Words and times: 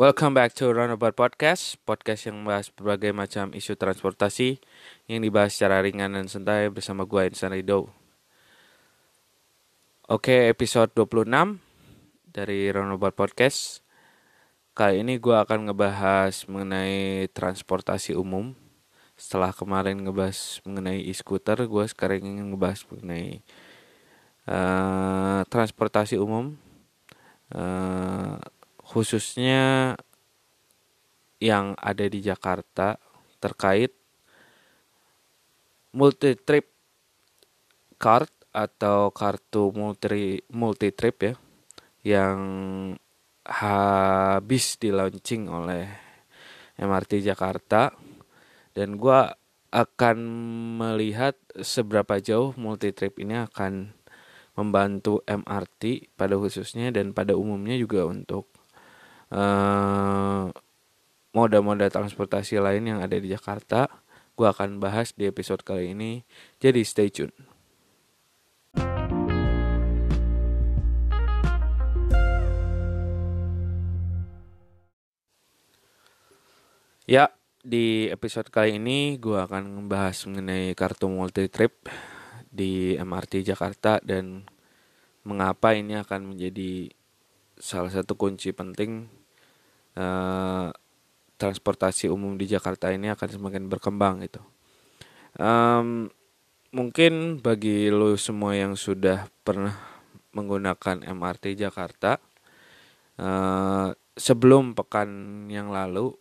Welcome 0.00 0.32
back 0.32 0.56
to 0.56 0.72
Runabout 0.72 1.12
Podcast, 1.12 1.76
podcast 1.84 2.24
yang 2.24 2.40
membahas 2.40 2.72
berbagai 2.72 3.12
macam 3.12 3.52
isu 3.52 3.76
transportasi 3.76 4.56
yang 5.04 5.20
dibahas 5.20 5.52
secara 5.52 5.84
ringan 5.84 6.16
dan 6.16 6.24
santai 6.24 6.72
bersama 6.72 7.04
gue 7.04 7.28
Insan 7.28 7.52
Rido. 7.52 7.92
Oke, 10.08 10.48
episode 10.48 10.88
26 10.96 11.60
dari 12.32 12.72
Runabout 12.72 13.12
Podcast. 13.12 13.84
Kali 14.72 15.04
ini 15.04 15.20
gue 15.20 15.36
akan 15.36 15.68
ngebahas 15.68 16.48
mengenai 16.48 17.28
transportasi 17.36 18.16
umum. 18.16 18.56
Setelah 19.20 19.52
kemarin 19.52 20.00
ngebahas 20.00 20.64
mengenai 20.64 21.04
e-scooter, 21.12 21.60
gue 21.68 21.84
sekarang 21.92 22.24
ingin 22.24 22.56
ngebahas 22.56 22.88
mengenai 22.88 23.44
uh, 24.48 25.44
transportasi 25.44 26.16
umum. 26.16 26.56
Uh, 27.52 28.40
khususnya 28.90 29.94
yang 31.38 31.78
ada 31.78 32.10
di 32.10 32.18
Jakarta 32.18 32.98
terkait 33.38 33.94
multi 35.94 36.34
trip 36.34 36.66
card 38.02 38.30
atau 38.50 39.14
kartu 39.14 39.70
multi 39.70 40.42
multi 40.50 40.90
trip 40.90 41.16
ya 41.22 41.34
yang 42.02 42.38
habis 43.46 44.74
di 44.82 44.90
launching 44.90 45.46
oleh 45.46 45.86
MRT 46.80 47.22
Jakarta. 47.22 47.94
Dan 48.70 48.96
gue 48.96 49.20
akan 49.70 50.18
melihat 50.78 51.38
seberapa 51.58 52.18
jauh 52.22 52.54
multi 52.58 52.90
trip 52.94 53.18
ini 53.22 53.38
akan 53.38 53.94
membantu 54.58 55.22
MRT 55.26 56.14
pada 56.18 56.34
khususnya 56.38 56.90
dan 56.90 57.14
pada 57.14 57.38
umumnya 57.38 57.78
juga 57.78 58.06
untuk 58.06 58.50
uh, 59.30 60.50
moda-moda 61.30 61.86
transportasi 61.86 62.58
lain 62.58 62.90
yang 62.90 62.98
ada 63.02 63.16
di 63.16 63.30
Jakarta. 63.30 63.86
Gue 64.34 64.50
akan 64.50 64.82
bahas 64.82 65.14
di 65.14 65.26
episode 65.26 65.62
kali 65.62 65.94
ini. 65.94 66.26
Jadi 66.58 66.82
stay 66.82 67.10
tune. 67.10 67.34
Ya, 77.10 77.26
di 77.66 78.06
episode 78.06 78.54
kali 78.54 78.78
ini 78.78 79.18
gue 79.18 79.34
akan 79.34 79.82
membahas 79.82 80.30
mengenai 80.30 80.78
kartu 80.78 81.10
multi 81.10 81.50
trip 81.50 81.90
di 82.46 82.94
MRT 82.94 83.42
Jakarta 83.42 83.98
dan 83.98 84.46
mengapa 85.26 85.74
ini 85.74 85.98
akan 85.98 86.34
menjadi 86.34 86.86
salah 87.58 87.92
satu 87.92 88.14
kunci 88.14 88.54
penting 88.54 89.19
uh, 89.96 90.68
transportasi 91.40 92.12
umum 92.12 92.36
di 92.36 92.44
Jakarta 92.44 92.92
ini 92.92 93.08
akan 93.08 93.28
semakin 93.32 93.64
berkembang 93.66 94.20
gitu. 94.26 94.44
Um, 95.40 96.12
mungkin 96.70 97.40
bagi 97.40 97.88
lo 97.88 98.14
semua 98.20 98.54
yang 98.54 98.76
sudah 98.76 99.26
pernah 99.42 99.74
menggunakan 100.30 101.02
MRT 101.02 101.58
Jakarta 101.58 102.22
uh, 103.18 103.90
sebelum 104.14 104.78
pekan 104.78 105.08
yang 105.50 105.74
lalu 105.74 106.14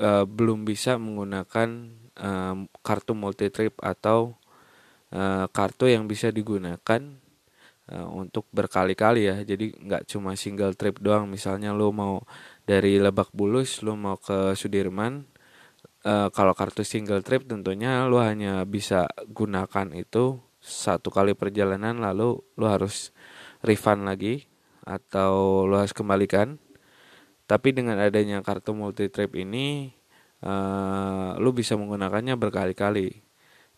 uh, 0.00 0.24
belum 0.24 0.64
bisa 0.64 0.96
menggunakan 0.96 1.68
um, 2.16 2.58
kartu 2.80 3.12
multi 3.12 3.52
trip 3.52 3.76
atau 3.84 4.38
uh, 5.12 5.44
kartu 5.52 5.92
yang 5.92 6.08
bisa 6.08 6.32
digunakan 6.32 7.00
uh, 7.92 8.08
untuk 8.12 8.46
berkali-kali 8.52 9.28
ya. 9.28 9.36
Jadi 9.44 9.74
nggak 9.76 10.08
cuma 10.08 10.36
single 10.36 10.76
trip 10.76 11.00
doang. 11.00 11.28
Misalnya 11.28 11.72
lo 11.72 11.92
mau 11.92 12.24
dari 12.68 13.00
Lebak 13.00 13.32
Bulus 13.32 13.80
lu 13.80 13.96
mau 13.96 14.20
ke 14.20 14.52
Sudirman 14.52 15.24
uh, 16.04 16.28
kalau 16.30 16.52
kartu 16.54 16.84
single 16.84 17.24
trip 17.24 17.48
tentunya 17.48 18.04
lu 18.06 18.20
hanya 18.20 18.62
bisa 18.68 19.08
gunakan 19.28 19.92
itu 19.96 20.38
satu 20.58 21.08
kali 21.08 21.32
perjalanan 21.38 22.02
lalu 22.02 22.42
lu 22.58 22.66
harus 22.66 23.14
refund 23.62 24.04
lagi 24.06 24.46
atau 24.84 25.64
lu 25.68 25.76
harus 25.78 25.94
kembalikan. 25.96 26.60
Tapi 27.48 27.72
dengan 27.72 27.96
adanya 27.96 28.44
kartu 28.44 28.76
multi 28.76 29.08
trip 29.08 29.32
ini 29.32 29.96
uh, 30.44 31.32
lu 31.40 31.56
bisa 31.56 31.80
menggunakannya 31.80 32.36
berkali-kali. 32.36 33.24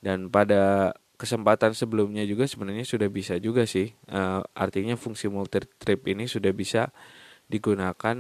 Dan 0.00 0.32
pada 0.32 0.97
kesempatan 1.20 1.76
sebelumnya 1.76 2.25
juga 2.25 2.48
sebenarnya 2.48 2.88
sudah 2.88 3.12
bisa 3.12 3.36
juga 3.36 3.69
sih 3.69 3.92
uh, 4.08 4.41
artinya 4.56 4.97
fungsi 4.97 5.28
multi 5.28 5.60
trip 5.76 6.08
ini 6.08 6.25
sudah 6.25 6.48
bisa 6.56 6.88
digunakan 7.44 8.16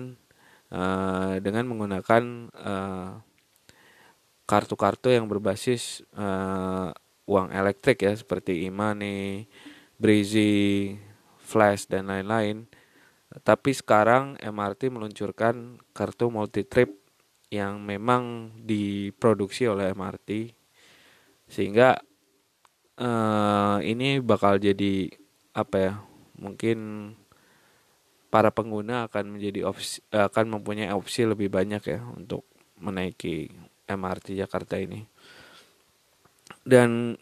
uh, 0.68 1.40
dengan 1.40 1.64
menggunakan 1.64 2.22
uh, 2.52 3.10
kartu-kartu 4.44 5.16
yang 5.16 5.30
berbasis 5.30 6.04
uh, 6.12 6.92
uang 7.30 7.54
elektrik 7.54 8.02
ya 8.02 8.12
seperti 8.18 8.66
e-money, 8.66 9.46
Breezy, 9.94 10.98
Flash 11.38 11.86
dan 11.86 12.10
lain-lain. 12.10 12.66
Tapi 13.30 13.70
sekarang 13.70 14.34
MRT 14.42 14.90
meluncurkan 14.90 15.78
kartu 15.94 16.34
multi 16.34 16.66
trip 16.66 16.98
yang 17.46 17.78
memang 17.78 18.50
diproduksi 18.58 19.70
oleh 19.70 19.94
MRT 19.94 20.50
sehingga 21.46 22.02
uh, 23.00 23.78
ini 23.82 24.20
bakal 24.20 24.60
jadi 24.60 25.08
apa 25.56 25.76
ya 25.76 25.92
mungkin 26.38 26.78
para 28.30 28.54
pengguna 28.54 29.10
akan 29.10 29.36
menjadi 29.36 29.66
opsi, 29.66 29.98
akan 30.14 30.60
mempunyai 30.60 30.94
opsi 30.94 31.26
lebih 31.26 31.50
banyak 31.50 31.82
ya 31.82 32.00
untuk 32.14 32.46
menaiki 32.78 33.50
MRT 33.90 34.38
Jakarta 34.38 34.78
ini. 34.78 35.02
Dan 36.62 37.18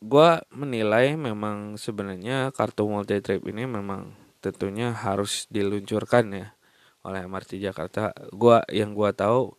gue 0.00 0.30
menilai 0.56 1.12
memang 1.20 1.76
sebenarnya 1.76 2.48
kartu 2.56 2.88
multi 2.88 3.20
trip 3.20 3.44
ini 3.44 3.68
memang 3.68 4.16
tentunya 4.40 4.96
harus 4.96 5.44
diluncurkan 5.52 6.32
ya 6.32 6.48
oleh 7.04 7.24
MRT 7.28 7.60
Jakarta. 7.60 8.12
Gua 8.32 8.64
yang 8.72 8.96
gua 8.96 9.12
tahu 9.12 9.54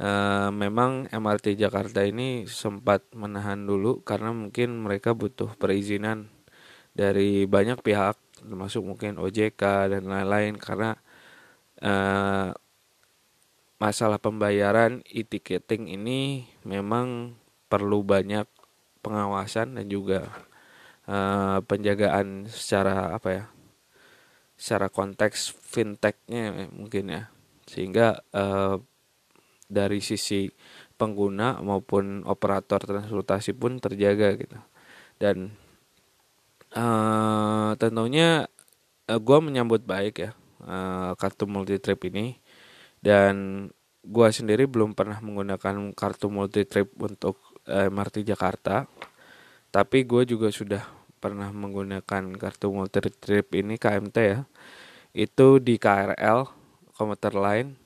e, 0.00 0.10
memang 0.52 1.10
MRT 1.10 1.56
Jakarta 1.60 2.04
ini 2.04 2.48
sempat 2.48 3.04
menahan 3.12 3.64
dulu 3.64 4.00
karena 4.04 4.32
mungkin 4.32 4.84
mereka 4.84 5.12
butuh 5.12 5.52
perizinan 5.56 6.28
dari 6.96 7.44
banyak 7.44 7.80
pihak 7.84 8.16
termasuk 8.40 8.84
mungkin 8.84 9.20
OJK 9.20 9.92
dan 9.92 10.02
lain-lain 10.06 10.54
karena 10.60 10.96
uh, 11.82 12.52
masalah 13.76 14.16
pembayaran 14.16 15.04
e-ticketing 15.04 15.92
ini 15.92 16.48
memang 16.64 17.36
perlu 17.68 18.00
banyak 18.06 18.48
pengawasan 19.04 19.76
dan 19.76 19.86
juga 19.90 20.32
uh, 21.08 21.60
penjagaan 21.64 22.48
secara 22.48 23.12
apa 23.12 23.28
ya 23.28 23.44
secara 24.56 24.88
konteks 24.88 25.52
fintechnya 25.52 26.72
mungkin 26.72 27.12
ya. 27.12 27.22
Sehingga 27.68 28.24
uh, 28.32 28.80
dari 29.66 29.98
sisi 29.98 30.46
pengguna 30.96 31.60
maupun 31.60 32.24
operator 32.24 32.80
transportasi 32.82 33.52
pun 33.52 33.82
terjaga 33.82 34.38
gitu. 34.38 34.58
Dan 35.20 35.52
uh, 36.72 37.76
tentunya 37.76 38.48
uh, 39.10 39.20
gue 39.20 39.38
menyambut 39.42 39.84
baik 39.84 40.14
ya 40.22 40.30
uh, 40.64 41.12
kartu 41.18 41.44
multi 41.44 41.76
trip 41.82 42.00
ini. 42.08 42.38
Dan 43.02 43.66
gue 44.06 44.28
sendiri 44.30 44.64
belum 44.70 44.94
pernah 44.94 45.18
menggunakan 45.20 45.92
kartu 45.92 46.30
multi 46.32 46.64
trip 46.64 46.94
untuk 47.02 47.38
uh, 47.68 47.90
MRT 47.90 48.24
Jakarta. 48.24 48.88
Tapi 49.70 50.08
gue 50.08 50.24
juga 50.24 50.48
sudah 50.48 50.82
pernah 51.20 51.50
menggunakan 51.50 52.38
kartu 52.38 52.72
multi 52.72 53.02
trip 53.02 53.52
ini 53.52 53.76
KMT 53.76 54.16
ya. 54.16 54.40
Itu 55.16 55.58
di 55.60 55.76
KRL 55.76 56.48
komuter 56.96 57.36
lain 57.36 57.85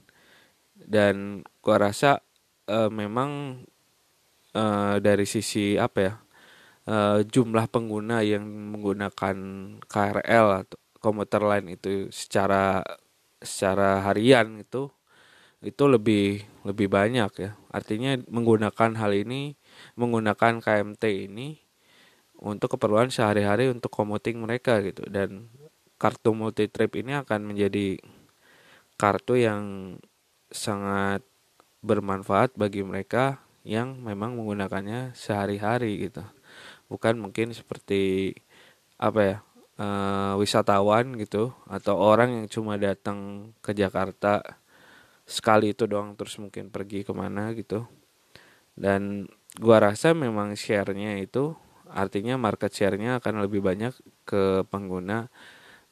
dan 0.85 1.45
gue 1.61 1.77
rasa 1.77 2.21
uh, 2.69 2.91
memang 2.93 3.63
uh, 4.55 4.97
dari 4.99 5.27
sisi 5.29 5.77
apa 5.77 5.99
ya 6.01 6.15
uh, 6.89 7.19
jumlah 7.25 7.67
pengguna 7.69 8.25
yang 8.25 8.45
menggunakan 8.47 9.37
KRL 9.85 10.47
atau 10.67 10.79
komuter 11.01 11.41
lain 11.43 11.75
itu 11.75 12.13
secara 12.13 12.85
secara 13.41 14.05
harian 14.05 14.61
itu 14.61 14.93
itu 15.61 15.85
lebih 15.85 16.45
lebih 16.65 16.89
banyak 16.89 17.33
ya. 17.37 17.51
Artinya 17.69 18.17
menggunakan 18.29 18.97
hal 18.97 19.13
ini 19.13 19.57
menggunakan 19.97 20.61
KMT 20.61 21.05
ini 21.29 21.61
untuk 22.41 22.77
keperluan 22.77 23.13
sehari-hari 23.13 23.69
untuk 23.69 23.93
komuting 23.93 24.41
mereka 24.41 24.81
gitu. 24.81 25.05
Dan 25.09 25.53
kartu 26.01 26.33
multi 26.33 26.65
trip 26.73 26.97
ini 26.97 27.13
akan 27.13 27.53
menjadi 27.53 28.01
kartu 28.97 29.37
yang 29.37 29.97
sangat 30.51 31.23
bermanfaat 31.81 32.53
bagi 32.59 32.85
mereka 32.85 33.41
yang 33.65 34.03
memang 34.03 34.37
menggunakannya 34.37 35.17
sehari-hari 35.17 36.11
gitu. 36.11 36.25
Bukan 36.91 37.23
mungkin 37.23 37.55
seperti 37.55 38.35
apa 39.01 39.21
ya 39.23 39.37
uh, 39.81 40.35
wisatawan 40.37 41.17
gitu 41.17 41.57
atau 41.71 41.97
orang 41.97 42.45
yang 42.45 42.47
cuma 42.51 42.77
datang 42.77 43.51
ke 43.65 43.73
Jakarta 43.73 44.45
sekali 45.25 45.73
itu 45.73 45.87
doang 45.87 46.19
terus 46.19 46.37
mungkin 46.43 46.69
pergi 46.69 47.07
ke 47.07 47.13
mana 47.15 47.55
gitu. 47.55 47.87
Dan 48.75 49.31
gua 49.57 49.93
rasa 49.93 50.13
memang 50.13 50.59
sharenya 50.59 51.17
itu 51.23 51.55
artinya 51.91 52.39
market 52.39 52.71
sharenya 52.71 53.19
akan 53.19 53.43
lebih 53.47 53.63
banyak 53.63 53.95
ke 54.27 54.63
pengguna 54.69 55.27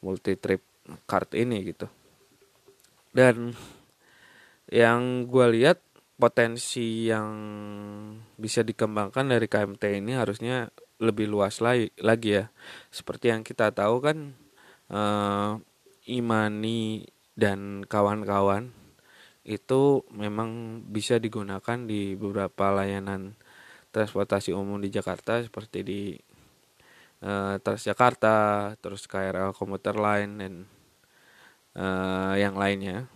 multi 0.03 0.35
trip 0.35 0.63
card 1.07 1.33
ini 1.35 1.63
gitu. 1.69 1.87
Dan 3.09 3.57
yang 4.69 5.25
gue 5.25 5.45
lihat 5.59 5.81
potensi 6.19 7.09
yang 7.09 7.31
bisa 8.35 8.61
dikembangkan 8.61 9.31
dari 9.31 9.47
KMT 9.47 10.03
ini 10.03 10.13
harusnya 10.13 10.69
lebih 10.99 11.31
luas 11.31 11.63
lagi, 11.63 11.89
lagi 12.03 12.43
ya 12.43 12.45
seperti 12.91 13.31
yang 13.31 13.41
kita 13.41 13.71
tahu 13.71 14.03
kan 14.03 14.17
uh, 14.91 15.55
Imani 16.09 17.07
dan 17.39 17.87
kawan-kawan 17.87 18.75
itu 19.47 20.03
memang 20.11 20.83
bisa 20.85 21.17
digunakan 21.17 21.79
di 21.87 22.13
beberapa 22.19 22.69
layanan 22.69 23.33
transportasi 23.89 24.53
umum 24.53 24.77
di 24.77 24.93
Jakarta 24.93 25.41
seperti 25.41 25.79
di 25.81 26.01
uh, 27.25 27.57
Transjakarta, 27.57 28.75
terus 28.77 29.09
KRL 29.09 29.55
komuter 29.55 29.97
Line 29.97 30.33
dan 30.37 30.53
uh, 31.79 32.35
yang 32.37 32.53
lainnya. 32.53 33.09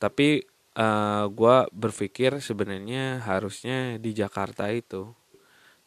Tapi 0.00 0.49
uh, 0.76 0.82
eh, 0.82 1.24
gue 1.30 1.56
berpikir 1.72 2.38
sebenarnya 2.38 3.24
harusnya 3.24 3.98
di 3.98 4.14
Jakarta 4.14 4.70
itu 4.70 5.10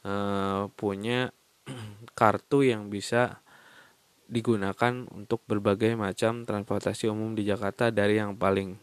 uh, 0.03 0.67
punya 0.75 1.31
kartu 2.19 2.67
yang 2.67 2.91
bisa 2.91 3.43
digunakan 4.27 5.05
untuk 5.13 5.45
berbagai 5.45 5.93
macam 5.93 6.47
transportasi 6.47 7.11
umum 7.11 7.37
di 7.37 7.45
Jakarta 7.45 7.93
dari 7.93 8.17
yang 8.17 8.33
paling 8.39 8.75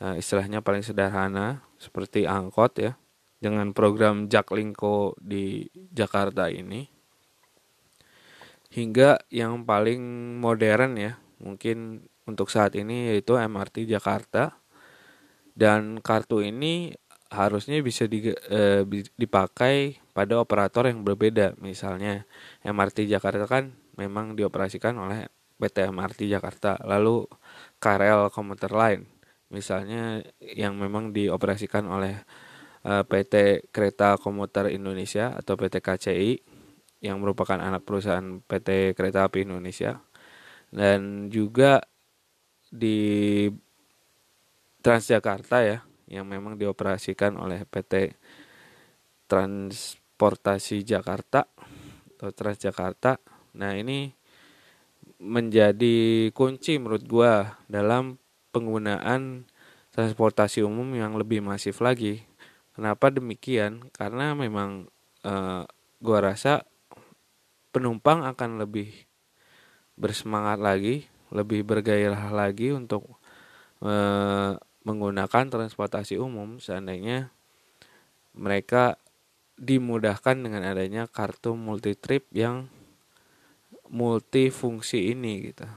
uh, 0.00 0.16
istilahnya 0.16 0.64
paling 0.64 0.80
sederhana 0.80 1.62
seperti 1.76 2.24
angkot 2.24 2.72
ya 2.80 2.92
dengan 3.40 3.72
program 3.72 4.28
Jaklingko 4.28 5.16
di 5.20 5.68
Jakarta 5.92 6.48
ini. 6.48 6.86
Hingga 8.70 9.26
yang 9.34 9.66
paling 9.66 9.98
modern 10.38 10.94
ya 10.94 11.18
mungkin 11.42 12.06
untuk 12.30 12.52
saat 12.52 12.78
ini 12.78 13.10
yaitu 13.10 13.34
MRT 13.34 13.90
Jakarta 13.90 14.59
dan 15.60 16.00
kartu 16.00 16.40
ini 16.40 16.96
harusnya 17.28 17.78
bisa 17.84 18.08
di, 18.08 18.32
e, 18.32 18.62
dipakai 19.14 20.00
pada 20.16 20.40
operator 20.40 20.88
yang 20.88 21.04
berbeda. 21.04 21.60
Misalnya 21.60 22.24
MRT 22.64 23.04
Jakarta 23.06 23.44
kan 23.44 23.76
memang 24.00 24.32
dioperasikan 24.34 24.96
oleh 24.96 25.28
PT 25.60 25.92
MRT 25.92 26.26
Jakarta 26.32 26.80
lalu 26.88 27.28
KRL 27.76 28.32
komuter 28.32 28.72
lain. 28.72 29.04
Misalnya 29.52 30.24
yang 30.40 30.80
memang 30.80 31.12
dioperasikan 31.12 31.84
oleh 31.86 32.24
Eh, 32.80 33.04
PT 33.04 33.68
Kereta 33.68 34.16
Komuter 34.16 34.72
Indonesia 34.72 35.36
atau 35.36 35.52
PT 35.52 35.84
KCI 35.84 36.32
yang 37.04 37.20
merupakan 37.20 37.60
anak 37.60 37.84
perusahaan 37.84 38.40
PT 38.40 38.96
Kereta 38.96 39.28
Api 39.28 39.44
Indonesia. 39.44 40.00
Dan 40.72 41.28
juga 41.28 41.84
di 42.72 43.48
Transjakarta 44.80 45.56
ya 45.62 45.78
yang 46.10 46.26
memang 46.26 46.56
dioperasikan 46.58 47.38
oleh 47.38 47.62
PT 47.68 48.16
Transportasi 49.30 50.82
Jakarta 50.82 51.46
atau 52.16 52.30
Transjakarta. 52.34 53.20
Nah, 53.56 53.76
ini 53.76 54.10
menjadi 55.20 56.28
kunci 56.32 56.80
menurut 56.80 57.04
gua 57.06 57.60
dalam 57.68 58.16
penggunaan 58.50 59.46
transportasi 59.92 60.64
umum 60.64 60.88
yang 60.96 61.14
lebih 61.14 61.44
masif 61.44 61.84
lagi 61.84 62.24
Kenapa 62.80 63.10
demikian? 63.10 63.92
Karena 63.92 64.32
memang 64.32 64.88
e, 65.20 65.34
gua 66.00 66.18
rasa 66.22 66.64
penumpang 67.74 68.24
akan 68.24 68.62
lebih 68.62 68.88
bersemangat 70.00 70.56
lagi, 70.62 71.04
lebih 71.28 71.60
bergairah 71.66 72.32
lagi 72.32 72.72
untuk 72.72 73.20
e, 73.82 73.92
menggunakan 74.84 75.52
transportasi 75.52 76.16
umum 76.16 76.56
seandainya 76.62 77.32
mereka 78.32 78.96
dimudahkan 79.60 80.40
dengan 80.40 80.64
adanya 80.64 81.04
kartu 81.04 81.52
multi 81.52 81.92
trip 81.92 82.24
yang 82.32 82.72
multifungsi 83.92 85.12
ini 85.12 85.52
gitu. 85.52 85.68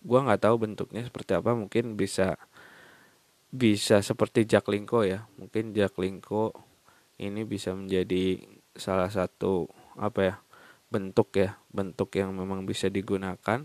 Gua 0.00 0.24
nggak 0.24 0.48
tahu 0.48 0.56
bentuknya 0.56 1.02
seperti 1.04 1.36
apa, 1.36 1.52
mungkin 1.52 1.98
bisa 1.98 2.40
bisa 3.56 4.02
seperti 4.02 4.44
Jaklingko 4.44 5.06
ya 5.06 5.24
mungkin 5.40 5.72
Jaklingko 5.72 6.52
ini 7.16 7.46
bisa 7.48 7.72
menjadi 7.72 8.42
salah 8.76 9.08
satu 9.08 9.70
apa 9.96 10.20
ya 10.20 10.34
bentuk 10.92 11.32
ya 11.32 11.56
bentuk 11.72 12.12
yang 12.18 12.36
memang 12.36 12.68
bisa 12.68 12.92
digunakan 12.92 13.64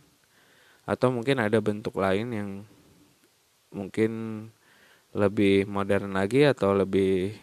atau 0.88 1.08
mungkin 1.12 1.44
ada 1.44 1.60
bentuk 1.60 2.00
lain 2.00 2.28
yang 2.32 2.50
mungkin 3.76 4.12
lebih 5.12 5.68
modern 5.68 6.16
lagi 6.16 6.48
atau 6.48 6.72
lebih 6.76 7.36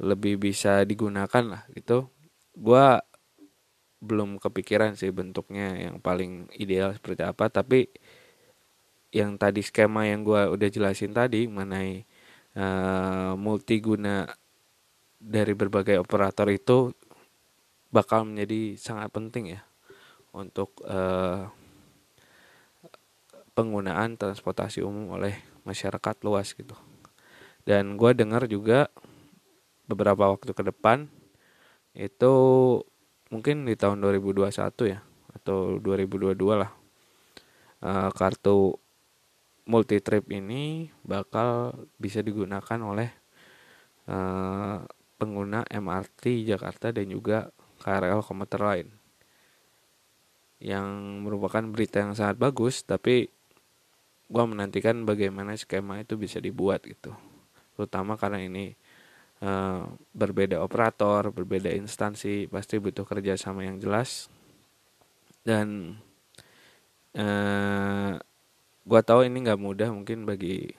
lebih 0.00 0.40
bisa 0.40 0.82
digunakan 0.82 1.44
lah 1.44 1.62
gitu. 1.72 2.08
Gue 2.56 2.98
belum 4.04 4.36
kepikiran 4.36 4.94
sih 5.00 5.08
bentuknya 5.10 5.88
yang 5.88 5.96
paling 5.98 6.52
ideal 6.60 6.92
seperti 6.92 7.24
apa 7.24 7.48
tapi 7.48 7.88
yang 9.14 9.40
tadi 9.40 9.64
skema 9.64 10.04
yang 10.04 10.20
gue 10.26 10.52
udah 10.52 10.68
jelasin 10.68 11.16
tadi 11.16 11.48
mengenai 11.48 12.04
uh, 12.58 13.32
multiguna 13.38 14.28
dari 15.16 15.56
berbagai 15.56 15.96
operator 15.96 16.52
itu 16.52 16.92
bakal 17.88 18.28
menjadi 18.28 18.76
sangat 18.76 19.08
penting 19.08 19.56
ya 19.56 19.62
untuk 20.34 20.76
uh, 20.84 21.48
penggunaan 23.54 24.18
transportasi 24.18 24.82
umum 24.82 25.14
oleh 25.14 25.53
masyarakat 25.64 26.16
luas 26.24 26.52
gitu. 26.52 26.76
Dan 27.64 27.96
gue 27.96 28.12
dengar 28.12 28.44
juga 28.46 28.92
beberapa 29.88 30.32
waktu 30.32 30.52
ke 30.52 30.62
depan 30.64 31.08
itu 31.96 32.34
mungkin 33.28 33.64
di 33.68 33.74
tahun 33.76 34.00
2021 34.00 34.52
ya 34.88 35.00
atau 35.34 35.76
2022 35.82 36.36
lah 36.54 36.72
uh, 37.84 38.10
kartu 38.14 38.78
multi 39.64 40.00
trip 40.00 40.28
ini 40.32 40.92
bakal 41.04 41.72
bisa 41.96 42.20
digunakan 42.20 42.78
oleh 42.84 43.10
uh, 44.08 44.84
pengguna 45.16 45.64
MRT 45.68 46.44
Jakarta 46.48 46.92
dan 46.92 47.08
juga 47.08 47.48
KRL 47.80 48.20
komuter 48.24 48.60
lain 48.60 48.88
yang 50.60 51.20
merupakan 51.24 51.60
berita 51.68 52.00
yang 52.00 52.16
sangat 52.16 52.40
bagus 52.40 52.84
tapi 52.84 53.28
gua 54.28 54.44
menantikan 54.48 55.04
bagaimana 55.04 55.56
skema 55.56 56.00
itu 56.00 56.16
bisa 56.16 56.40
dibuat 56.40 56.84
gitu. 56.84 57.12
Terutama 57.74 58.16
karena 58.16 58.40
ini 58.40 58.72
uh, 59.44 59.84
berbeda 60.14 60.62
operator 60.62 61.28
berbeda 61.34 61.70
instansi 61.74 62.48
pasti 62.48 62.80
butuh 62.80 63.04
kerjasama 63.04 63.66
yang 63.66 63.78
jelas. 63.82 64.32
Dan 65.44 65.98
uh, 67.18 68.16
gua 68.84 69.00
tahu 69.04 69.28
ini 69.28 69.44
nggak 69.44 69.60
mudah 69.60 69.90
mungkin 69.92 70.24
bagi 70.24 70.72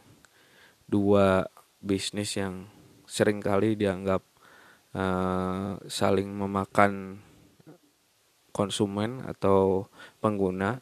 dua 0.85 1.45
bisnis 1.81 2.37
yang 2.37 2.69
sering 3.05 3.37
kali 3.41 3.77
dianggap 3.77 4.25
uh, 4.97 5.77
saling 5.85 6.29
memakan 6.33 7.21
konsumen 8.55 9.21
atau 9.27 9.91
pengguna 10.23 10.79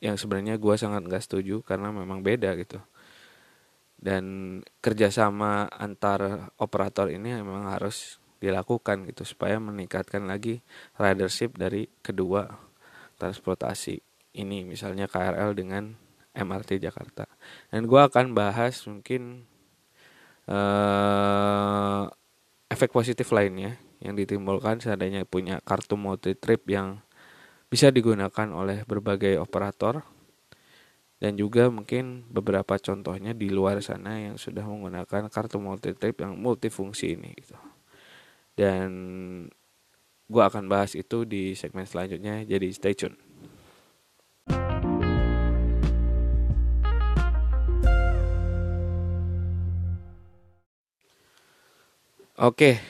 yang 0.00 0.16
sebenarnya 0.16 0.56
gue 0.56 0.74
sangat 0.80 1.04
nggak 1.04 1.24
setuju 1.24 1.60
karena 1.60 1.92
memang 1.92 2.24
beda 2.24 2.56
gitu 2.56 2.80
dan 4.00 4.24
kerjasama 4.80 5.68
antar 5.68 6.50
operator 6.56 7.12
ini 7.12 7.36
memang 7.36 7.68
harus 7.68 8.16
dilakukan 8.40 9.04
gitu 9.12 9.28
supaya 9.28 9.60
meningkatkan 9.60 10.24
lagi 10.24 10.64
ridership 10.96 11.60
dari 11.60 11.84
kedua 12.00 12.48
transportasi 13.20 14.00
ini 14.40 14.64
misalnya 14.64 15.04
KRL 15.04 15.52
dengan 15.52 15.92
MRT 16.32 16.80
Jakarta. 16.80 17.28
Dan 17.68 17.84
gue 17.84 18.00
akan 18.00 18.32
bahas 18.32 18.80
mungkin 18.88 19.44
uh, 20.48 22.08
efek 22.72 22.94
positif 22.94 23.28
lainnya 23.36 23.76
yang 24.00 24.16
ditimbulkan 24.16 24.80
seandainya 24.80 25.28
punya 25.28 25.60
kartu 25.60 26.00
multi 26.00 26.32
trip 26.32 26.64
yang 26.72 27.04
bisa 27.70 27.94
digunakan 27.94 28.50
oleh 28.50 28.82
berbagai 28.82 29.38
operator 29.38 30.02
dan 31.22 31.38
juga 31.38 31.70
mungkin 31.70 32.26
beberapa 32.26 32.74
contohnya 32.82 33.30
di 33.30 33.46
luar 33.46 33.78
sana 33.78 34.18
yang 34.18 34.34
sudah 34.34 34.66
menggunakan 34.66 35.30
kartu 35.30 35.62
multi 35.62 35.94
trip 35.94 36.18
yang 36.18 36.34
multifungsi 36.34 37.14
ini 37.14 37.30
gitu. 37.38 37.54
Dan 38.58 38.90
gua 40.26 40.50
akan 40.50 40.66
bahas 40.66 40.98
itu 40.98 41.22
di 41.22 41.54
segmen 41.54 41.86
selanjutnya 41.86 42.42
jadi 42.42 42.68
stay 42.74 42.98
tune. 42.98 43.14
Oke, 52.40 52.80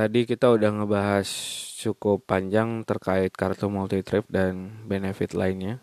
tadi 0.00 0.24
kita 0.24 0.48
udah 0.48 0.80
ngebahas 0.80 1.28
cukup 1.76 2.24
panjang 2.24 2.88
terkait 2.88 3.36
kartu 3.36 3.68
multi 3.68 4.00
trip 4.00 4.24
dan 4.32 4.80
benefit 4.88 5.36
lainnya 5.36 5.76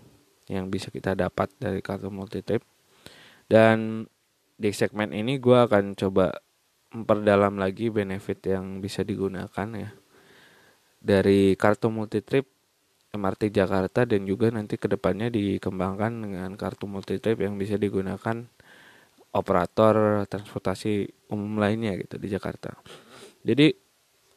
yang 0.49 0.73
bisa 0.73 0.89
kita 0.89 1.13
dapat 1.13 1.53
dari 1.61 1.85
kartu 1.85 2.09
multi 2.09 2.41
trip. 2.41 2.65
Dan 3.45 4.09
di 4.57 4.73
segmen 4.73 5.13
ini 5.13 5.37
gue 5.37 5.53
akan 5.53 5.93
coba 5.93 6.33
memperdalam 6.97 7.61
lagi 7.61 7.93
benefit 7.93 8.41
yang 8.57 8.81
bisa 8.81 9.05
digunakan 9.05 9.69
ya 9.77 9.93
dari 10.97 11.53
kartu 11.53 11.93
multi 11.93 12.25
trip 12.25 12.49
MRT 13.13 13.53
Jakarta 13.53 14.01
dan 14.09 14.25
juga 14.25 14.49
nanti 14.49 14.81
ke 14.81 14.89
depannya 14.89 15.29
dikembangkan 15.29 16.25
dengan 16.25 16.49
kartu 16.57 16.89
multi 16.89 17.21
trip 17.21 17.37
yang 17.37 17.53
bisa 17.61 17.77
digunakan 17.77 18.49
operator 19.29 20.25
transportasi 20.25 21.05
umum 21.29 21.61
lainnya 21.61 21.93
gitu 22.01 22.17
di 22.17 22.33
Jakarta. 22.33 22.73
Jadi 23.45 23.86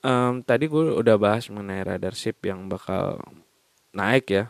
um, 0.05 0.45
tadi 0.45 0.69
gue 0.69 0.97
udah 0.97 1.17
bahas 1.17 1.49
mengenai 1.49 1.85
radarship 1.85 2.41
yang 2.45 2.69
bakal 2.69 3.21
naik 3.95 4.27
ya, 4.31 4.45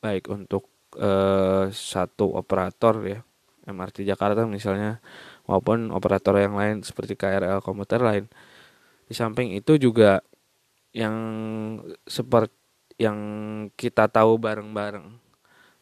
baik 0.00 0.28
untuk 0.28 0.68
uh, 0.96 1.68
satu 1.70 2.36
operator 2.36 3.00
ya 3.04 3.20
MRT 3.68 4.02
Jakarta 4.02 4.48
misalnya 4.48 4.98
maupun 5.46 5.94
operator 5.94 6.34
yang 6.40 6.56
lain 6.56 6.82
seperti 6.82 7.14
KRL 7.14 7.62
komuter 7.62 8.00
lain. 8.02 8.24
Di 9.06 9.14
samping 9.14 9.54
itu 9.54 9.76
juga 9.76 10.22
yang 10.94 11.16
seperti 12.06 12.54
yang 13.00 13.18
kita 13.80 14.12
tahu 14.12 14.36
bareng-bareng 14.36 15.08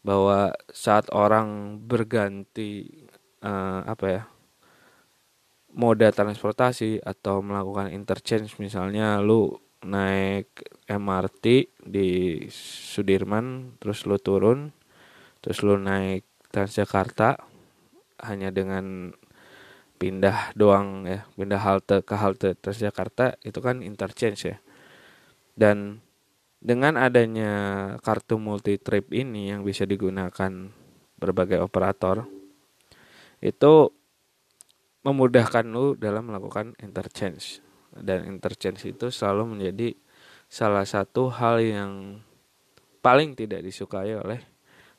bahwa 0.06 0.54
saat 0.70 1.10
orang 1.10 1.80
berganti 1.82 2.86
uh, 3.42 3.82
apa 3.82 4.06
ya 4.06 4.22
moda 5.74 6.08
transportasi 6.12 7.04
atau 7.04 7.44
melakukan 7.44 7.92
interchange 7.92 8.56
misalnya 8.56 9.20
lu 9.20 9.60
naik 9.84 10.50
MRT 10.90 11.70
di 11.86 12.42
Sudirman 12.50 13.78
terus 13.78 14.08
lu 14.08 14.18
turun 14.18 14.72
terus 15.44 15.62
lu 15.62 15.78
naik 15.78 16.24
Transjakarta 16.48 17.44
hanya 18.24 18.48
dengan 18.48 19.12
pindah 20.00 20.56
doang 20.56 21.04
ya 21.04 21.28
pindah 21.36 21.60
halte 21.60 22.00
ke 22.00 22.16
halte 22.16 22.56
Transjakarta 22.56 23.36
itu 23.44 23.60
kan 23.60 23.84
interchange 23.84 24.40
ya. 24.48 24.56
Dan 25.52 26.00
dengan 26.58 26.96
adanya 26.98 27.52
kartu 28.02 28.40
multi 28.40 28.80
trip 28.80 29.12
ini 29.14 29.52
yang 29.52 29.62
bisa 29.62 29.84
digunakan 29.84 30.72
berbagai 31.18 31.60
operator 31.62 32.26
itu 33.38 33.97
memudahkan 35.08 35.64
lu 35.64 35.96
dalam 35.96 36.28
melakukan 36.28 36.76
interchange. 36.84 37.64
Dan 37.96 38.28
interchange 38.28 38.84
itu 38.84 39.08
selalu 39.08 39.56
menjadi 39.56 39.96
salah 40.48 40.84
satu 40.84 41.32
hal 41.32 41.64
yang 41.64 42.20
paling 43.00 43.32
tidak 43.32 43.64
disukai 43.64 44.12
oleh 44.12 44.44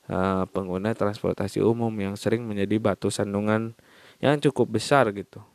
uh, 0.10 0.50
pengguna 0.50 0.98
transportasi 0.98 1.62
umum 1.62 1.94
yang 1.94 2.18
sering 2.18 2.42
menjadi 2.46 2.82
batu 2.82 3.14
sandungan 3.14 3.78
yang 4.18 4.42
cukup 4.42 4.82
besar 4.82 5.14
gitu. 5.14 5.46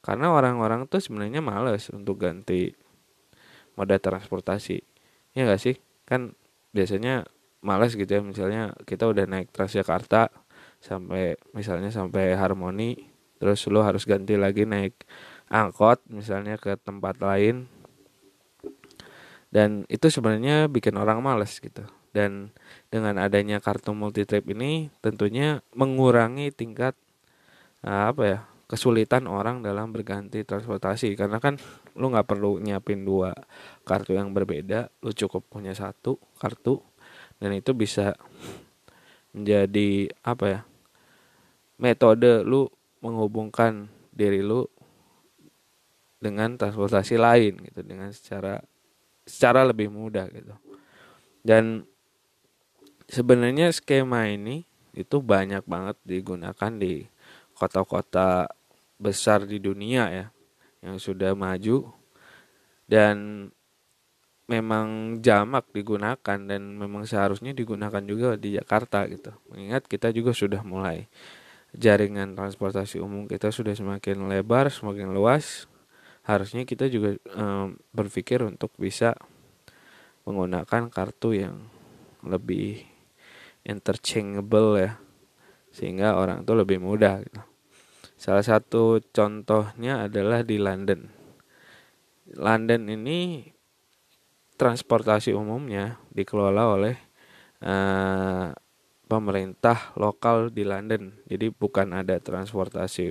Karena 0.00 0.32
orang-orang 0.32 0.88
tuh 0.88 1.04
sebenarnya 1.04 1.44
males 1.44 1.92
untuk 1.92 2.24
ganti 2.24 2.72
moda 3.76 4.00
transportasi. 4.00 4.80
Ya 5.36 5.44
gak 5.44 5.60
sih? 5.60 5.76
Kan 6.08 6.32
biasanya 6.72 7.28
malas 7.60 7.94
gitu 7.94 8.08
ya. 8.08 8.24
Misalnya 8.24 8.72
kita 8.88 9.04
udah 9.04 9.28
naik 9.28 9.52
Transjakarta 9.52 10.32
sampai 10.80 11.36
misalnya 11.52 11.92
sampai 11.92 12.32
Harmoni 12.32 13.09
terus 13.40 13.64
lo 13.72 13.80
harus 13.80 14.04
ganti 14.04 14.36
lagi 14.36 14.68
naik 14.68 14.94
angkot 15.50 16.04
misalnya 16.12 16.60
ke 16.60 16.76
tempat 16.78 17.18
lain. 17.18 17.66
Dan 19.50 19.82
itu 19.90 20.06
sebenarnya 20.06 20.70
bikin 20.70 20.94
orang 20.94 21.18
males 21.18 21.58
gitu. 21.58 21.82
Dan 22.14 22.54
dengan 22.86 23.18
adanya 23.18 23.58
kartu 23.58 23.90
multi 23.90 24.22
trip 24.22 24.46
ini 24.46 24.92
tentunya 25.02 25.62
mengurangi 25.74 26.54
tingkat 26.54 26.94
apa 27.82 28.22
ya 28.22 28.38
kesulitan 28.70 29.26
orang 29.26 29.66
dalam 29.66 29.90
berganti 29.90 30.46
transportasi. 30.46 31.18
Karena 31.18 31.42
kan 31.42 31.58
lu 31.98 32.14
nggak 32.14 32.30
perlu 32.30 32.62
nyiapin 32.62 33.02
dua 33.02 33.34
kartu 33.82 34.14
yang 34.14 34.30
berbeda 34.30 34.86
lu 35.02 35.10
cukup 35.10 35.42
punya 35.50 35.74
satu 35.74 36.14
kartu. 36.38 36.78
Dan 37.42 37.58
itu 37.58 37.74
bisa 37.74 38.14
menjadi 39.34 40.10
apa 40.22 40.44
ya 40.46 40.60
metode 41.80 42.46
lu 42.46 42.70
menghubungkan 43.00 43.88
diri 44.12 44.44
lu 44.44 44.68
dengan 46.20 46.56
transportasi 46.56 47.16
lain 47.16 47.60
gitu 47.64 47.80
dengan 47.80 48.12
secara 48.12 48.60
secara 49.24 49.64
lebih 49.64 49.88
mudah 49.88 50.28
gitu 50.28 50.52
dan 51.40 51.88
sebenarnya 53.08 53.72
skema 53.72 54.28
ini 54.28 54.68
itu 54.92 55.22
banyak 55.24 55.64
banget 55.64 55.96
digunakan 56.04 56.72
di 56.76 57.08
kota-kota 57.56 58.48
besar 59.00 59.48
di 59.48 59.56
dunia 59.56 60.12
ya 60.12 60.26
yang 60.84 61.00
sudah 61.00 61.32
maju 61.32 61.88
dan 62.84 63.48
memang 64.50 65.20
jamak 65.22 65.70
digunakan 65.70 66.18
dan 66.18 66.62
memang 66.74 67.06
seharusnya 67.06 67.54
digunakan 67.54 68.02
juga 68.02 68.34
di 68.34 68.58
Jakarta 68.58 69.06
gitu. 69.06 69.30
Mengingat 69.46 69.86
kita 69.86 70.10
juga 70.10 70.34
sudah 70.34 70.66
mulai 70.66 71.06
jaringan 71.74 72.34
transportasi 72.34 72.98
umum 72.98 73.30
kita 73.30 73.54
sudah 73.54 73.74
semakin 73.74 74.26
lebar, 74.26 74.70
semakin 74.70 75.14
luas. 75.14 75.70
Harusnya 76.26 76.68
kita 76.68 76.86
juga 76.86 77.16
um, 77.34 77.74
berpikir 77.90 78.44
untuk 78.44 78.70
bisa 78.76 79.16
menggunakan 80.28 80.92
kartu 80.92 81.34
yang 81.34 81.66
lebih 82.22 82.84
interchangeable 83.64 84.78
ya. 84.78 84.92
Sehingga 85.70 86.18
orang 86.18 86.42
itu 86.42 86.52
lebih 86.54 86.82
mudah 86.82 87.22
gitu. 87.24 87.40
Salah 88.20 88.44
satu 88.44 89.00
contohnya 89.16 90.04
adalah 90.04 90.44
di 90.44 90.60
London. 90.60 91.08
London 92.36 92.82
ini 92.92 93.48
transportasi 94.60 95.32
umumnya 95.32 95.96
dikelola 96.12 96.76
oleh 96.76 96.96
uh, 97.64 98.52
pemerintah 99.10 99.90
lokal 99.98 100.54
di 100.54 100.62
London. 100.62 101.10
Jadi 101.26 101.50
bukan 101.50 101.90
ada 101.90 102.22
transportasi 102.22 103.10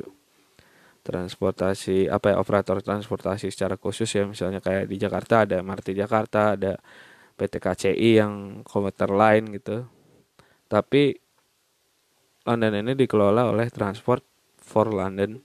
transportasi 1.00 2.12
apa 2.12 2.36
ya 2.36 2.38
operator 2.38 2.84
transportasi 2.84 3.50
secara 3.50 3.79
khusus 3.79 4.08
ya 4.12 4.27
misalnya 4.27 4.60
kayak 4.60 4.88
di 4.88 5.00
Jakarta 5.00 5.44
ada 5.44 5.60
MRT 5.60 5.96
Jakarta, 5.96 6.56
ada 6.56 6.79
PT 7.36 7.60
KCI 7.60 8.10
yang 8.20 8.63
komuter 8.63 9.12
lain 9.12 9.51
gitu. 9.51 9.84
Tapi 10.72 11.15
London 12.48 12.74
ini 12.79 12.94
dikelola 12.96 13.51
oleh 13.51 13.68
Transport 13.68 14.24
for 14.60 14.91
London 14.91 15.39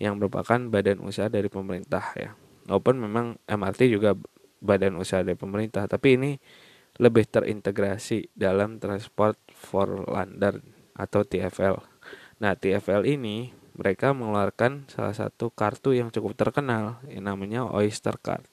yang 0.00 0.16
merupakan 0.16 0.56
badan 0.72 1.04
usaha 1.04 1.28
dari 1.28 1.52
pemerintah 1.52 2.04
ya. 2.16 2.32
Walaupun 2.68 2.96
memang 2.96 3.26
MRT 3.44 3.92
juga 3.92 4.16
badan 4.60 4.96
usaha 4.96 5.20
dari 5.24 5.36
pemerintah, 5.36 5.88
tapi 5.88 6.16
ini 6.16 6.30
lebih 7.00 7.24
terintegrasi 7.24 8.28
dalam 8.36 8.76
Transport 8.76 9.40
for 9.56 10.04
London 10.04 10.60
atau 10.92 11.24
TFL. 11.24 11.80
Nah, 12.44 12.52
TFL 12.52 13.08
ini 13.08 13.56
mereka 13.72 14.12
mengeluarkan 14.12 14.84
salah 14.92 15.16
satu 15.16 15.48
kartu 15.48 15.96
yang 15.96 16.12
cukup 16.12 16.36
terkenal 16.36 17.00
yang 17.08 17.24
namanya 17.24 17.64
Oyster 17.64 18.20
Card. 18.20 18.44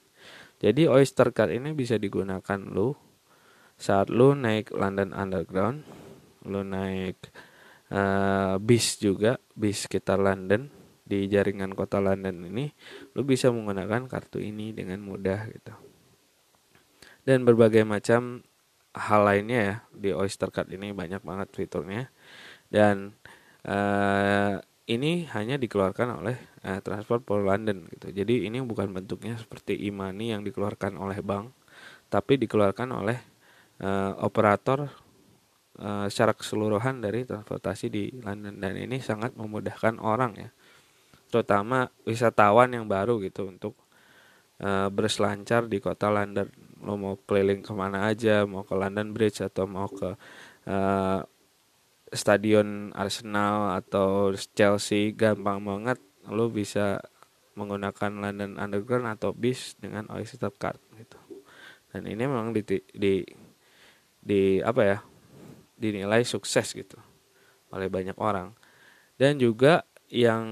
Jadi 0.64 0.88
Oyster 0.88 1.28
Card 1.36 1.52
ini 1.52 1.76
bisa 1.76 2.00
digunakan 2.00 2.58
lu 2.64 2.96
saat 3.76 4.08
lu 4.08 4.32
naik 4.32 4.72
London 4.72 5.12
Underground, 5.12 5.84
lu 6.48 6.64
naik 6.64 7.20
uh, 7.92 8.56
bis 8.56 8.96
juga 8.96 9.36
bis 9.52 9.84
sekitar 9.84 10.16
London 10.16 10.72
di 11.08 11.24
jaringan 11.28 11.72
kota 11.72 12.04
London 12.04 12.44
ini 12.44 12.68
lu 13.16 13.24
bisa 13.24 13.48
menggunakan 13.48 14.04
kartu 14.12 14.44
ini 14.44 14.76
dengan 14.76 15.00
mudah 15.00 15.48
gitu 15.48 15.87
dan 17.28 17.44
berbagai 17.44 17.84
macam 17.84 18.40
hal 18.96 19.20
lainnya 19.28 19.60
ya. 19.60 19.76
Di 19.92 20.10
Oyster 20.16 20.48
Card 20.48 20.72
ini 20.72 20.96
banyak 20.96 21.20
banget 21.20 21.52
fiturnya. 21.52 22.08
Dan 22.72 23.12
uh, 23.68 24.56
ini 24.88 25.28
hanya 25.36 25.60
dikeluarkan 25.60 26.24
oleh 26.24 26.40
uh, 26.64 26.80
Transport 26.80 27.28
for 27.28 27.44
London 27.44 27.84
gitu. 27.92 28.08
Jadi 28.08 28.48
ini 28.48 28.64
bukan 28.64 28.88
bentuknya 28.96 29.36
seperti 29.36 29.76
e-money 29.76 30.32
yang 30.32 30.40
dikeluarkan 30.40 30.96
oleh 30.96 31.20
bank 31.20 31.52
tapi 32.08 32.40
dikeluarkan 32.40 32.88
oleh 32.96 33.20
uh, 33.84 34.16
operator 34.24 34.88
uh, 35.76 36.08
secara 36.08 36.32
keseluruhan 36.32 37.04
dari 37.04 37.28
transportasi 37.28 37.92
di 37.92 38.08
London. 38.24 38.56
Dan 38.56 38.80
ini 38.80 39.04
sangat 39.04 39.36
memudahkan 39.36 40.00
orang 40.00 40.32
ya. 40.40 40.50
Terutama 41.28 41.92
wisatawan 42.08 42.72
yang 42.72 42.88
baru 42.88 43.20
gitu 43.20 43.52
untuk 43.52 43.76
uh, 44.62 44.88
berselancar 44.90 45.66
di 45.66 45.78
kota 45.82 46.10
London. 46.10 46.48
Lo 46.82 46.94
mau 46.94 47.18
keliling 47.26 47.62
ke 47.62 47.72
mana 47.74 48.06
aja 48.06 48.46
mau 48.46 48.62
ke 48.62 48.74
London 48.74 49.10
Bridge 49.10 49.42
atau 49.42 49.66
mau 49.66 49.90
ke 49.90 50.14
uh, 50.70 51.20
stadion 52.14 52.94
Arsenal 52.94 53.76
atau 53.78 54.32
Chelsea 54.54 55.12
gampang 55.14 55.62
banget. 55.62 55.98
Lo 56.28 56.52
bisa 56.52 57.02
menggunakan 57.58 58.22
London 58.22 58.54
Underground 58.54 59.18
atau 59.18 59.34
bis 59.34 59.74
dengan 59.82 60.06
Oyster 60.14 60.54
Card 60.54 60.78
gitu. 60.94 61.18
Dan 61.90 62.06
ini 62.06 62.22
memang 62.28 62.54
di, 62.54 62.62
di 62.94 63.24
di 64.18 64.60
apa 64.60 64.82
ya 64.84 64.98
dinilai 65.74 66.22
sukses 66.22 66.70
gitu 66.74 66.98
oleh 67.74 67.90
banyak 67.90 68.14
orang. 68.20 68.54
Dan 69.18 69.42
juga 69.42 69.82
yang 70.08 70.46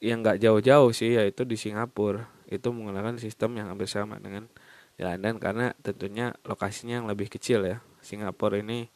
yang 0.00 0.24
nggak 0.24 0.40
jauh-jauh 0.40 0.90
sih 0.96 1.14
yaitu 1.14 1.44
di 1.44 1.60
Singapura. 1.60 2.26
Itu 2.48 2.72
menggunakan 2.72 3.20
sistem 3.20 3.60
yang 3.60 3.70
hampir 3.70 3.86
sama 3.86 4.16
dengan 4.18 4.48
di 4.96 5.04
London 5.04 5.36
karena 5.38 5.66
tentunya 5.80 6.34
lokasinya 6.44 7.04
yang 7.04 7.06
lebih 7.06 7.28
kecil 7.28 7.62
ya. 7.68 7.78
Singapura 8.00 8.58
ini 8.58 8.88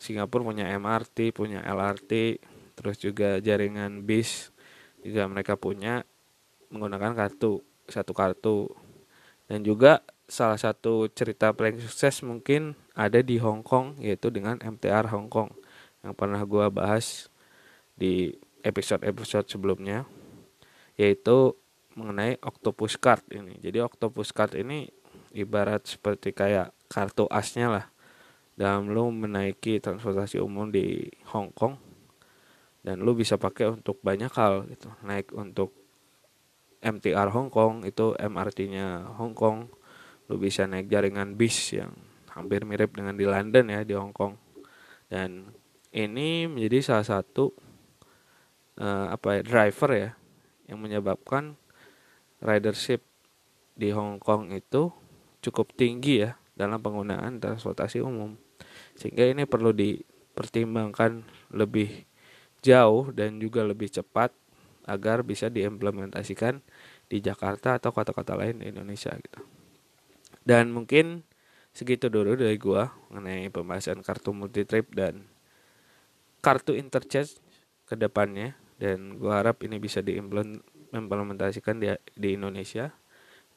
Singapura 0.00 0.42
punya 0.42 0.64
MRT 0.72 1.36
punya 1.36 1.60
LRT 1.60 2.40
terus 2.80 2.96
juga 2.96 3.36
jaringan 3.44 4.08
bis 4.08 4.48
juga 5.04 5.28
mereka 5.28 5.60
punya 5.60 6.08
menggunakan 6.72 7.12
kartu 7.12 7.60
satu 7.88 8.16
kartu. 8.16 8.72
Dan 9.44 9.66
juga 9.66 10.00
salah 10.30 10.56
satu 10.56 11.10
cerita 11.10 11.50
paling 11.52 11.82
sukses 11.82 12.22
mungkin 12.22 12.78
ada 12.94 13.18
di 13.20 13.36
Hong 13.42 13.66
Kong 13.66 13.98
yaitu 13.98 14.30
dengan 14.30 14.56
MTR 14.56 15.10
Hong 15.10 15.26
Kong 15.26 15.50
yang 16.00 16.14
pernah 16.16 16.40
gue 16.46 16.64
bahas 16.72 17.28
di 17.98 18.32
episode-episode 18.62 19.50
sebelumnya 19.50 20.06
yaitu 21.00 21.56
mengenai 21.96 22.36
Octopus 22.44 23.00
Card 23.00 23.24
ini. 23.32 23.56
Jadi 23.56 23.80
Octopus 23.80 24.36
Card 24.36 24.52
ini 24.60 24.84
ibarat 25.32 25.88
seperti 25.88 26.36
kayak 26.36 26.76
kartu 26.92 27.24
asnya 27.32 27.72
lah. 27.72 27.86
Dalam 28.52 28.92
lu 28.92 29.08
menaiki 29.08 29.80
transportasi 29.80 30.36
umum 30.36 30.68
di 30.68 31.08
Hong 31.32 31.48
Kong 31.56 31.80
dan 32.84 33.00
lu 33.00 33.16
bisa 33.16 33.40
pakai 33.40 33.72
untuk 33.72 33.96
banyak 34.04 34.28
hal 34.36 34.68
gitu. 34.68 34.92
Naik 35.00 35.32
untuk 35.32 35.72
MTR 36.84 37.32
Hong 37.32 37.48
Kong 37.48 37.88
itu 37.88 38.12
MRT-nya 38.20 39.16
Hong 39.16 39.32
Kong. 39.32 39.72
Lu 40.28 40.36
bisa 40.36 40.68
naik 40.68 40.92
jaringan 40.92 41.40
bis 41.40 41.72
yang 41.72 41.96
hampir 42.36 42.68
mirip 42.68 42.92
dengan 42.92 43.16
di 43.16 43.24
London 43.24 43.72
ya 43.72 43.80
di 43.88 43.96
Hong 43.96 44.12
Kong. 44.12 44.36
Dan 45.08 45.48
ini 45.96 46.44
menjadi 46.44 46.92
salah 46.92 47.06
satu 47.08 47.50
uh, 48.76 49.10
apa 49.10 49.40
ya 49.40 49.42
driver 49.42 49.90
ya 49.96 50.10
yang 50.70 50.78
menyebabkan 50.78 51.58
ridership 52.38 53.02
di 53.74 53.90
Hong 53.90 54.22
Kong 54.22 54.54
itu 54.54 54.94
cukup 55.42 55.74
tinggi 55.74 56.22
ya 56.22 56.38
dalam 56.54 56.78
penggunaan 56.78 57.42
transportasi 57.42 57.98
umum 58.00 58.38
sehingga 58.94 59.26
ini 59.26 59.48
perlu 59.48 59.74
dipertimbangkan 59.74 61.24
lebih 61.50 62.06
jauh 62.60 63.10
dan 63.10 63.40
juga 63.40 63.64
lebih 63.64 63.88
cepat 63.88 64.30
agar 64.84 65.24
bisa 65.24 65.48
diimplementasikan 65.48 66.60
di 67.10 67.18
Jakarta 67.24 67.80
atau 67.80 67.90
kota-kota 67.90 68.36
lain 68.36 68.60
di 68.60 68.70
Indonesia 68.70 69.12
gitu. 69.16 69.40
Dan 70.44 70.72
mungkin 70.72 71.24
segitu 71.72 72.12
dulu 72.12 72.36
dari 72.36 72.56
gua 72.60 72.92
mengenai 73.08 73.48
pembahasan 73.48 74.04
kartu 74.04 74.36
multi 74.36 74.68
trip 74.68 74.92
dan 74.92 75.24
kartu 76.44 76.76
interchange 76.76 77.40
ke 77.88 77.96
depannya 77.96 78.59
dan 78.80 79.20
gua 79.20 79.44
harap 79.44 79.60
ini 79.68 79.76
bisa 79.76 80.00
diimplementasikan 80.00 81.76
di, 81.76 81.92
di 82.16 82.40
Indonesia 82.40 82.88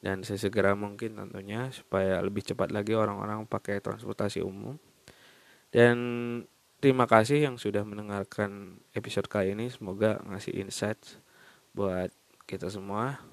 dan 0.04 0.20
sesegera 0.20 0.76
mungkin 0.76 1.16
tentunya 1.16 1.72
supaya 1.72 2.20
lebih 2.20 2.44
cepat 2.44 2.68
lagi 2.68 2.92
orang-orang 2.92 3.48
pakai 3.48 3.80
transportasi 3.80 4.44
umum. 4.44 4.76
Dan 5.72 5.96
Terima 6.84 7.08
kasih 7.08 7.48
yang 7.48 7.56
sudah 7.56 7.80
mendengarkan 7.80 8.76
episode 8.92 9.24
kali 9.24 9.56
ini. 9.56 9.72
Semoga 9.72 10.20
ngasih 10.28 10.52
insight 10.52 11.00
buat 11.72 12.12
kita 12.44 12.68
semua. 12.68 13.24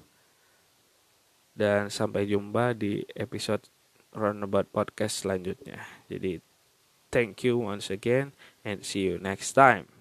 Dan 1.52 1.92
sampai 1.92 2.24
jumpa 2.24 2.72
di 2.72 3.04
episode 3.12 3.68
Roundabout 4.16 4.72
Podcast 4.72 5.20
selanjutnya. 5.20 5.84
Jadi, 6.08 6.40
thank 7.12 7.44
you 7.44 7.60
once 7.60 7.92
again 7.92 8.32
and 8.64 8.88
see 8.88 9.04
you 9.04 9.20
next 9.20 9.52
time. 9.52 9.91